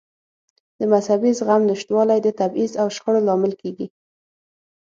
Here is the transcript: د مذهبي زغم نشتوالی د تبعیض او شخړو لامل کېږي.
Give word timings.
د 0.79 0.81
مذهبي 0.93 1.31
زغم 1.39 1.61
نشتوالی 1.71 2.19
د 2.23 2.27
تبعیض 2.39 2.71
او 2.81 2.87
شخړو 2.95 3.25
لامل 3.27 3.53
کېږي. 3.61 3.87